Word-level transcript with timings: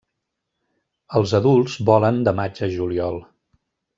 Els 1.19 1.33
adults 1.41 1.77
volen 1.91 2.19
de 2.29 2.35
maig 2.41 2.65
a 2.69 2.73
juliol. 2.79 3.23